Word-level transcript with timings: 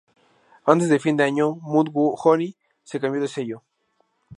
Antes 0.65 0.89
de 0.89 0.97
fin 1.05 1.13
de 1.15 1.23
año 1.25 1.57
Mudhoney 1.61 2.57
se 2.83 2.99
cambió 2.99 3.21
de 3.21 3.27
sello. 3.27 3.61